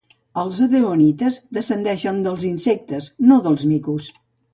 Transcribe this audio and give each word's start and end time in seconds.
Els 0.43 0.59
edenoites 0.65 1.35
descendeixen 1.57 2.21
dels 2.29 2.45
insectes, 2.53 3.11
no 3.33 3.39
dels 3.49 3.67
micos. 3.75 4.09